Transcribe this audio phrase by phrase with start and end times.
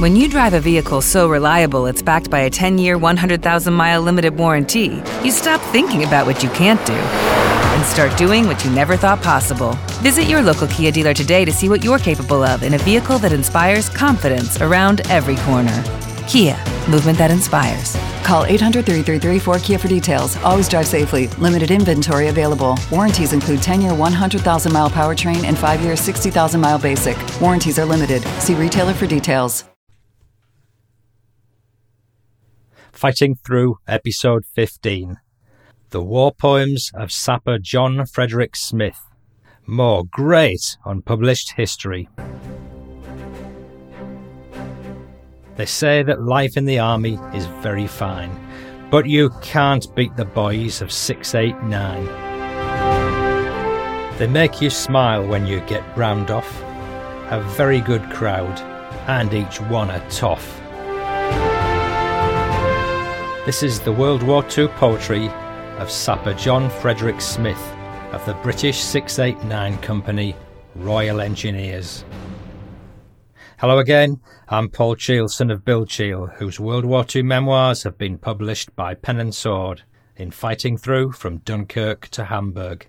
[0.00, 4.02] When you drive a vehicle so reliable it's backed by a 10 year, 100,000 mile
[4.02, 8.70] limited warranty, you stop thinking about what you can't do and start doing what you
[8.70, 9.72] never thought possible.
[10.02, 13.18] Visit your local Kia dealer today to see what you're capable of in a vehicle
[13.18, 15.82] that inspires confidence around every corner.
[16.28, 16.56] Kia,
[16.88, 17.96] movement that inspires.
[18.26, 20.36] Call 800 333 4KIA for details.
[20.38, 21.28] Always drive safely.
[21.38, 22.76] Limited inventory available.
[22.90, 27.16] Warranties include 10 year 100,000 mile powertrain and 5 year 60,000 mile basic.
[27.40, 28.22] Warranties are limited.
[28.40, 29.62] See retailer for details.
[32.90, 35.18] Fighting Through, Episode 15
[35.90, 38.98] The War Poems of Sapper John Frederick Smith.
[39.66, 42.08] More great unpublished history.
[45.56, 48.30] They say that life in the army is very fine,
[48.90, 52.04] but you can't beat the boys of 689.
[54.18, 56.62] They make you smile when you get round off.
[57.30, 58.60] A very good crowd,
[59.08, 60.60] and each one a toff.
[63.46, 65.28] This is the World War II poetry
[65.78, 67.62] of Sapper John Frederick Smith
[68.12, 70.36] of the British 689 Company,
[70.74, 72.04] Royal Engineers.
[73.58, 77.96] Hello again, I'm Paul Cheall, son of Bill Cheall, whose World War II memoirs have
[77.96, 79.80] been published by Pen and Sword
[80.14, 82.86] in Fighting Through from Dunkirk to Hamburg.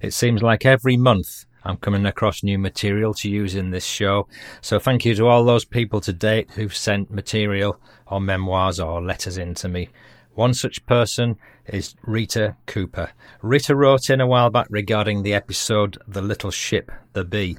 [0.00, 4.28] It seems like every month I'm coming across new material to use in this show.
[4.60, 9.02] So thank you to all those people to date who've sent material or memoirs or
[9.02, 9.88] letters in to me.
[10.34, 13.10] One such person is Rita Cooper.
[13.42, 17.58] Rita wrote in a while back regarding the episode The Little Ship, the Bee.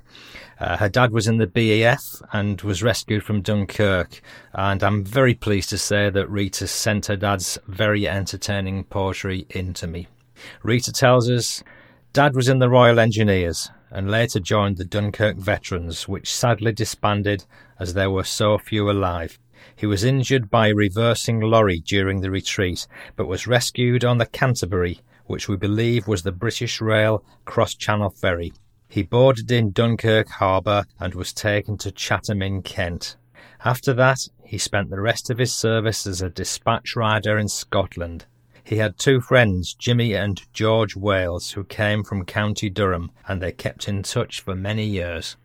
[0.64, 4.22] Uh, her dad was in the BEF and was rescued from Dunkirk,
[4.54, 9.74] and I'm very pleased to say that Rita sent her dad's very entertaining poetry in
[9.74, 10.08] to me.
[10.64, 11.64] Rita tells us
[12.14, 17.44] Dad was in the Royal Engineers and later joined the Dunkirk Veterans, which sadly disbanded
[17.78, 19.40] as there were so few alive.
[19.76, 22.88] He was injured by reversing lorry during the retreat,
[23.18, 28.10] but was rescued on the Canterbury, which we believe was the British Rail cross channel
[28.10, 28.54] ferry.
[28.94, 33.16] He boarded in Dunkirk harbour and was taken to Chatham in Kent.
[33.66, 38.28] After that, he spent the rest of his service as a dispatch rider in Scotland.
[38.64, 43.52] He had two friends, Jimmy and George Wales, who came from County Durham, and they
[43.52, 45.38] kept in touch for many years.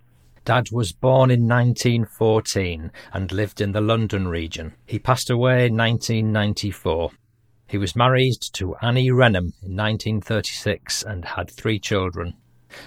[0.45, 4.75] Dad was born in 1914 and lived in the London region.
[4.85, 7.13] He passed away in 1994.
[7.67, 12.35] He was married to Annie Renham in 1936 and had three children.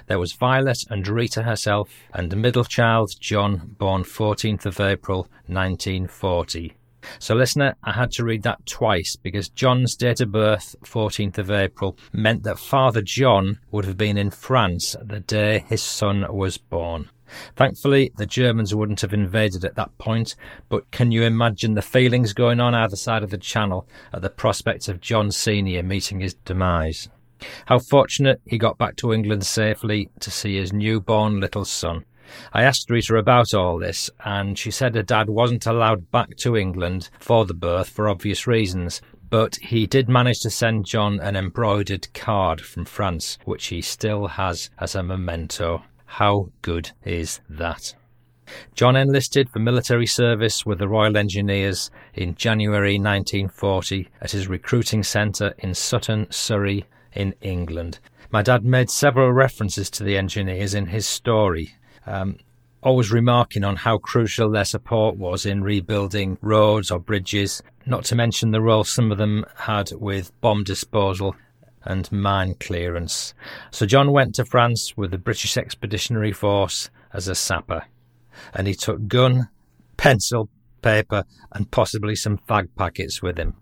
[0.07, 6.73] There was Violet and Rita herself, and middle child, John, born 14th of April 1940.
[7.19, 11.49] So, listener, I had to read that twice because John's date of birth, 14th of
[11.49, 16.57] April, meant that Father John would have been in France the day his son was
[16.57, 17.09] born.
[17.55, 20.35] Thankfully, the Germans wouldn't have invaded at that point,
[20.69, 24.29] but can you imagine the feelings going on either side of the channel at the
[24.29, 25.81] prospect of John Sr.
[25.81, 27.09] meeting his demise?
[27.65, 32.05] How fortunate he got back to England safely to see his newborn little son.
[32.53, 36.55] I asked Rita about all this, and she said her dad wasn't allowed back to
[36.55, 41.35] England for the birth for obvious reasons, but he did manage to send John an
[41.35, 45.83] embroidered card from France, which he still has as a memento.
[46.05, 47.95] How good is that?
[48.75, 55.03] John enlisted for military service with the Royal Engineers in January 1940 at his recruiting
[55.03, 57.99] centre in Sutton, Surrey, in England.
[58.29, 62.37] My dad made several references to the engineers in his story, um,
[62.81, 68.15] always remarking on how crucial their support was in rebuilding roads or bridges, not to
[68.15, 71.35] mention the role some of them had with bomb disposal
[71.83, 73.33] and mine clearance.
[73.71, 77.85] So John went to France with the British Expeditionary Force as a sapper,
[78.53, 79.49] and he took gun,
[79.97, 80.49] pencil,
[80.81, 83.55] paper, and possibly some fag packets with him.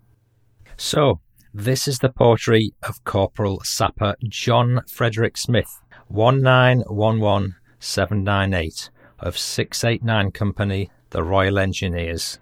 [0.76, 1.20] So,
[1.52, 10.90] this is the poetry of Corporal Sapper John Frederick Smith, 1911 798 of 689 Company,
[11.10, 12.38] the Royal Engineers.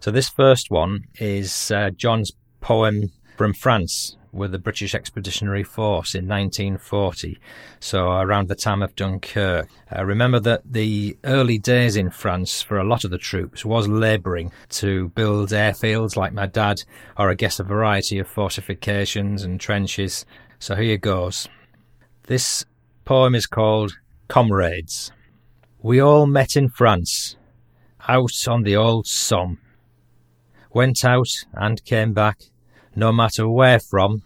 [0.00, 6.16] So this first one is uh, John's poem from France with the British Expeditionary Force
[6.16, 7.38] in 1940,
[7.78, 9.68] so around the time of Dunkirk.
[9.96, 13.86] Uh, remember that the early days in France for a lot of the troops was
[13.86, 16.82] labouring to build airfields like my dad,
[17.16, 20.26] or I guess a variety of fortifications and trenches.
[20.58, 21.48] So here goes.
[22.24, 22.64] This
[23.04, 23.96] poem is called
[24.26, 25.12] Comrades.
[25.80, 27.36] We all met in France,
[28.08, 29.60] out on the old Somme.
[30.74, 32.40] Went out and came back
[32.98, 34.22] no matter where from.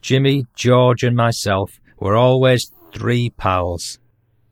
[0.00, 3.98] Jimmy, George, and myself were always three pals.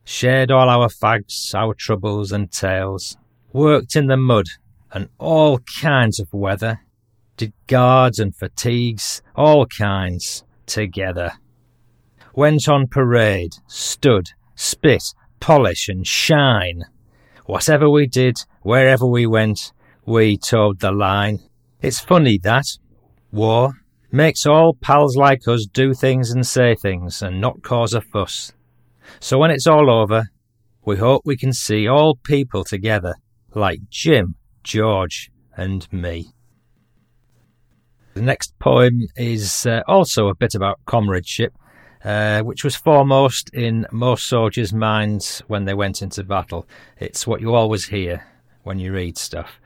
[0.04, 3.16] Shared all our fags, our troubles and tales.
[3.52, 4.46] Worked in the mud
[4.92, 6.80] and all kinds of weather.
[7.36, 11.32] Did guards and fatigues, all kinds, together.
[12.34, 15.02] Went on parade, stood, spit,
[15.40, 16.84] polish and shine.
[17.46, 19.72] Whatever we did, wherever we went,
[20.06, 21.40] we toed the line.
[21.80, 22.66] It's funny that,
[23.32, 23.80] War
[24.10, 28.52] makes all pals like us do things and say things and not cause a fuss.
[29.20, 30.28] So when it's all over,
[30.84, 33.14] we hope we can see all people together,
[33.54, 36.32] like Jim, George, and me.
[38.14, 41.54] The next poem is uh, also a bit about comradeship,
[42.04, 46.68] uh, which was foremost in most soldiers' minds when they went into battle.
[47.00, 48.26] It's what you always hear
[48.62, 49.58] when you read stuff.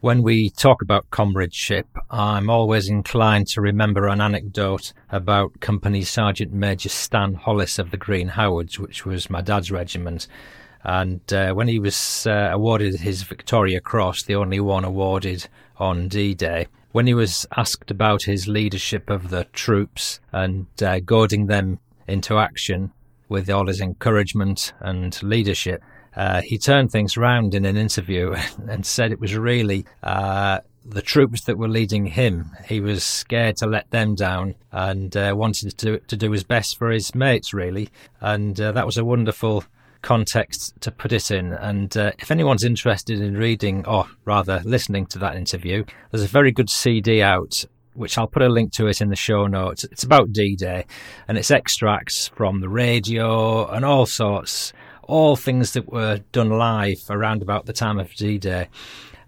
[0.00, 6.52] When we talk about comradeship, I'm always inclined to remember an anecdote about Company Sergeant
[6.52, 10.28] Major Stan Hollis of the Green Howards, which was my dad's regiment.
[10.84, 15.48] And uh, when he was uh, awarded his Victoria Cross, the only one awarded
[15.78, 21.00] on D Day, when he was asked about his leadership of the troops and uh,
[21.00, 22.92] goading them into action
[23.30, 25.82] with all his encouragement and leadership,
[26.16, 28.34] uh, he turned things around in an interview
[28.68, 32.50] and said it was really uh, the troops that were leading him.
[32.66, 36.78] He was scared to let them down and uh, wanted to, to do his best
[36.78, 37.88] for his mates, really.
[38.20, 39.64] And uh, that was a wonderful
[40.02, 41.52] context to put it in.
[41.52, 46.28] And uh, if anyone's interested in reading, or rather listening to that interview, there's a
[46.28, 47.64] very good CD out
[47.94, 49.82] which I'll put a link to it in the show notes.
[49.84, 50.84] It's about D Day
[51.26, 54.74] and it's extracts from the radio and all sorts
[55.06, 58.68] all things that were done live around about the time of D Day.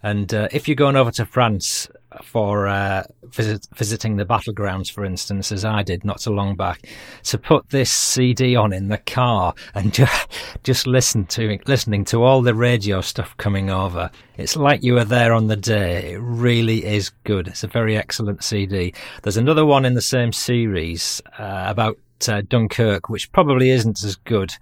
[0.03, 1.89] And uh, if you're going over to France
[2.23, 6.87] for uh, visit, visiting the battlegrounds, for instance, as I did not so long back,
[7.25, 10.29] to put this CD on in the car and just,
[10.63, 14.11] just listen to listening to all the radio stuff coming over.
[14.37, 16.13] It's like you were there on the day.
[16.13, 17.49] It really is good.
[17.49, 18.95] It's a very excellent CD.
[19.23, 21.99] There's another one in the same series uh, about
[22.29, 24.53] uh, Dunkirk, which probably isn't as good,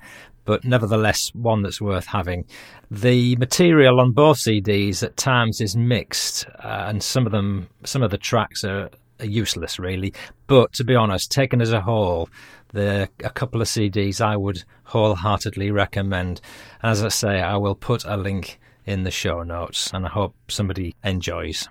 [0.46, 2.46] but nevertheless one that's worth having.
[2.90, 8.02] The material on both CDs at times is mixed, uh, and some of them, some
[8.02, 8.88] of the tracks are,
[9.20, 10.14] are useless really.
[10.46, 12.30] But to be honest, taken as a whole,
[12.72, 16.40] the a couple of CDs I would wholeheartedly recommend.
[16.82, 20.34] As I say, I will put a link in the show notes, and I hope
[20.48, 21.68] somebody enjoys.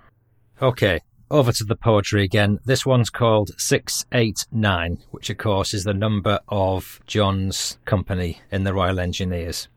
[0.60, 1.00] Okay,
[1.30, 2.58] over to the poetry again.
[2.64, 8.74] This one's called 689, which of course is the number of John's company in the
[8.74, 9.68] Royal Engineers.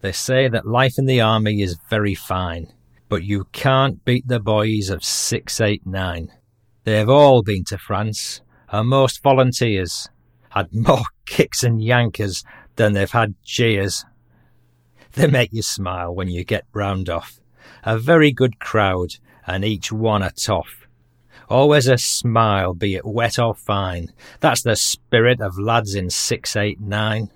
[0.00, 2.72] They say that life in the army is very fine,
[3.08, 6.32] but you can't beat the boys of 689.
[6.84, 8.40] They've all been to France,
[8.70, 10.08] and most volunteers
[10.50, 12.44] had more kicks and yankers
[12.76, 14.04] than they've had cheers.
[15.12, 17.40] They make you smile when you get round off.
[17.82, 19.16] A very good crowd,
[19.46, 20.86] and each one a toff.
[21.48, 24.12] Always a smile, be it wet or fine.
[24.40, 27.30] That's the spirit of lads in 689.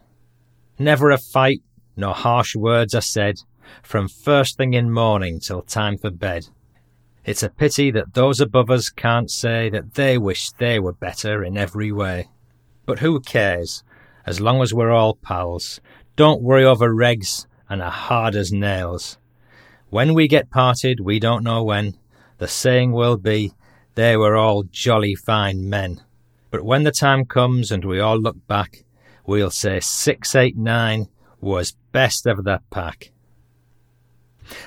[0.79, 1.63] Never a fight,
[1.97, 3.41] nor harsh words are said,
[3.83, 6.47] from first thing in morning till time for bed.
[7.25, 11.43] It's a pity that those above us can't say that they wish they were better
[11.43, 12.29] in every way.
[12.87, 13.83] But who cares,
[14.27, 15.81] as long as we're all pals.
[16.17, 19.19] Don't worry over regs and are hard as nails.
[19.95, 21.95] When we get parted, we don't know when,
[22.39, 23.53] the saying will be,
[23.95, 26.03] they were all jolly fine men.
[26.51, 28.83] But when the time comes and we all look back,
[29.25, 31.07] we'll say 689
[31.41, 33.13] was best of the pack.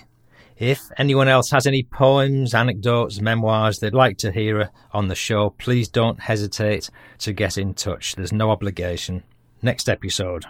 [0.57, 5.51] If anyone else has any poems, anecdotes, memoirs they'd like to hear on the show,
[5.51, 6.89] please don't hesitate
[7.19, 8.15] to get in touch.
[8.15, 9.21] There's no obligation.
[9.61, 10.45] Next episode.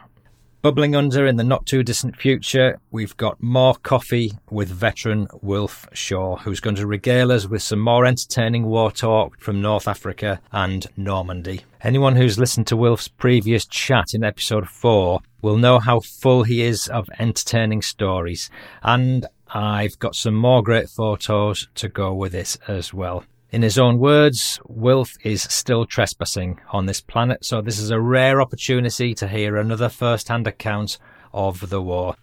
[0.64, 5.88] Bubbling under in the not too distant future, we've got more coffee with veteran Wilf
[5.94, 10.42] Shaw, who's going to regale us with some more entertaining war talk from North Africa
[10.52, 11.62] and Normandy.
[11.82, 16.64] Anyone who's listened to Wilf's previous chat in episode 4 will know how full he
[16.64, 18.50] is of entertaining stories,
[18.82, 23.24] and I've got some more great photos to go with it as well.
[23.50, 28.02] In his own words, Wilf is still trespassing on this planet, so this is a
[28.02, 30.98] rare opportunity to hear another first hand account
[31.34, 32.16] of the war.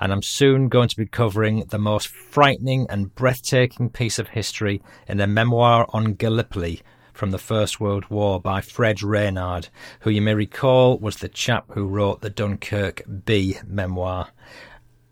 [0.00, 4.82] And I'm soon going to be covering the most frightening and breathtaking piece of history
[5.06, 6.80] in a memoir on Gallipoli
[7.12, 9.68] from the First World War by Fred Reynard,
[10.00, 14.30] who you may recall was the chap who wrote the Dunkirk Bee memoir.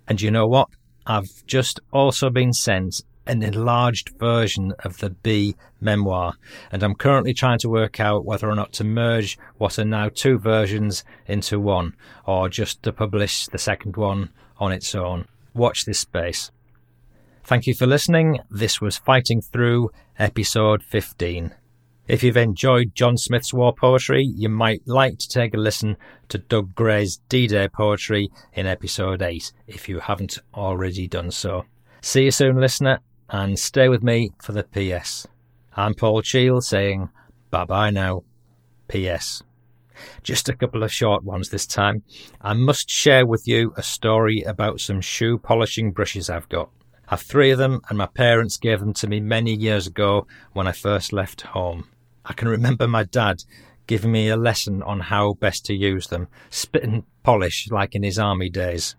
[0.08, 0.68] And you know what?
[1.06, 6.34] I've just also been sent an enlarged version of the Bee memoir,
[6.72, 10.08] and I'm currently trying to work out whether or not to merge what are now
[10.08, 11.94] two versions into one,
[12.26, 15.26] or just to publish the second one on its own.
[15.54, 16.50] Watch this space.
[17.44, 18.40] Thank you for listening.
[18.50, 21.54] This was Fighting Through, episode 15.
[22.08, 25.96] If you've enjoyed John Smith's war poetry, you might like to take a listen
[26.30, 31.66] to Doug Gray's D Day poetry in episode 8 if you haven't already done so.
[32.02, 32.98] See you soon, listener,
[33.30, 35.26] and stay with me for the PS.
[35.76, 37.08] I'm Paul Cheall saying
[37.50, 38.24] bye bye now.
[38.88, 39.42] PS.
[40.22, 42.02] Just a couple of short ones this time.
[42.40, 46.70] I must share with you a story about some shoe polishing brushes I've got.
[47.08, 50.66] I've three of them, and my parents gave them to me many years ago when
[50.66, 51.88] I first left home.
[52.24, 53.44] I can remember my dad
[53.86, 58.02] giving me a lesson on how best to use them, spit and polish like in
[58.02, 58.96] his army days.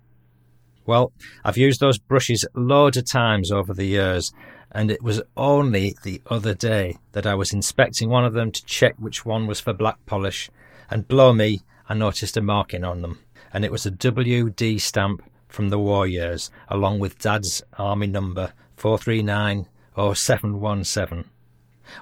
[0.86, 1.12] Well,
[1.44, 4.32] I've used those brushes loads of times over the years,
[4.72, 8.66] and it was only the other day that I was inspecting one of them to
[8.66, 10.50] check which one was for black polish,
[10.90, 13.20] and blow me, I noticed a marking on them,
[13.54, 18.54] and it was a WD stamp from the war years, along with Dad's army number
[18.78, 21.26] 439017.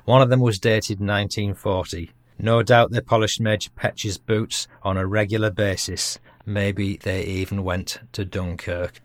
[0.05, 2.11] One of them was dated 1940.
[2.37, 6.17] No doubt they polished Major Petch's boots on a regular basis.
[6.49, 9.01] Maybe they even went to Dunkirk.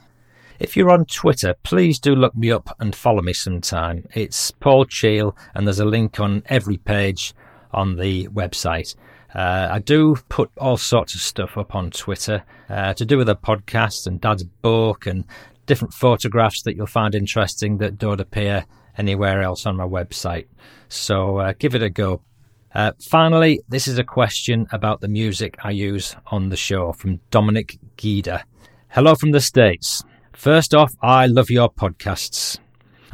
[0.58, 4.08] If you're on Twitter, please do look me up and follow me sometime.
[4.14, 7.34] It's Paul Cheall, and there's a link on every page
[7.72, 8.96] on the website.
[9.34, 13.28] Uh, I do put all sorts of stuff up on Twitter uh, to do with
[13.28, 15.24] the podcast and Dad's book and
[15.66, 18.64] different photographs that you'll find interesting that don't appear
[18.98, 20.46] anywhere else on my website.
[20.88, 22.22] So uh, give it a go.
[22.74, 27.20] Uh, finally, this is a question about the music I use on the show from
[27.30, 28.44] Dominic Gida.
[28.88, 30.02] Hello from the States.
[30.32, 32.58] First off, I love your podcasts.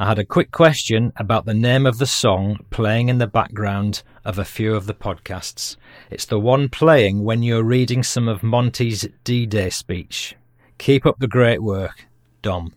[0.01, 4.05] I had a quick question about the name of the song playing in the background
[4.25, 5.77] of a few of the podcasts.
[6.09, 10.37] It's the one playing when you're reading some of Monty's D Day speech.
[10.79, 12.07] Keep up the great work,
[12.43, 12.73] Dom.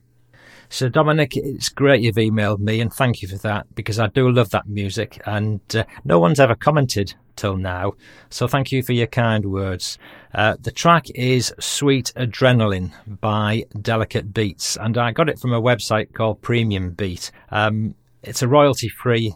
[0.70, 4.32] So, Dominic, it's great you've emailed me, and thank you for that because I do
[4.32, 7.92] love that music, and uh, no one's ever commented till now.
[8.30, 9.98] So, thank you for your kind words.
[10.34, 15.62] Uh, the track is Sweet Adrenaline by Delicate Beats, and I got it from a
[15.62, 17.32] website called Premium Beat.
[17.50, 19.36] Um, it's a royalty free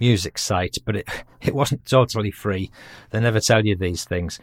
[0.00, 1.08] music site, but it,
[1.40, 2.72] it wasn't totally free.
[3.10, 4.40] They never tell you these things.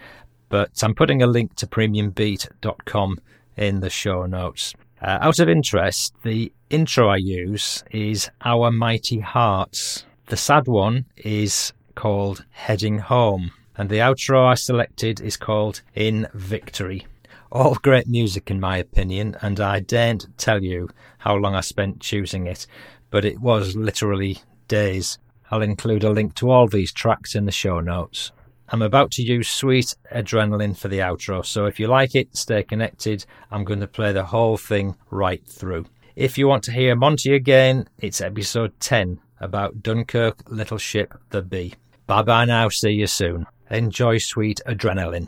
[0.48, 3.20] But I'm putting a link to premiumbeat.com
[3.58, 4.74] in the show notes.
[5.02, 10.06] Uh, out of interest, the intro I use is Our Mighty Hearts.
[10.26, 13.52] The sad one is called Heading Home.
[13.78, 17.08] and the outro I selected is called In Victory.
[17.50, 20.90] All great music, in my opinion, and I daren't tell you
[21.20, 22.68] how long I spent choosing it,
[23.10, 25.18] but it was literally days.
[25.50, 28.34] I'll include a link to all these tracks in the show notes.
[28.72, 32.62] I'm about to use Sweet Adrenaline for the outro, so if you like it, stay
[32.62, 33.26] connected.
[33.50, 35.86] I'm going to play the whole thing right through.
[36.16, 41.42] If you want to hear Monty again, it's episode 10 about Dunkirk Little Ship the
[41.42, 41.74] Bee.
[42.06, 43.48] Bye bye now, see you soon.
[43.72, 45.28] Enjoy Sweet Adrenaline.